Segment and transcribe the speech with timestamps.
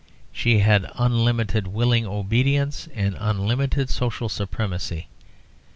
[0.31, 5.09] She had unlimited willing obedience, and unlimited social supremacy.